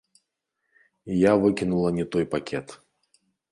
І 1.11 1.19
я 1.19 1.31
выкінула 1.45 1.93
не 2.01 2.05
той 2.17 2.25
пакет. 2.35 2.67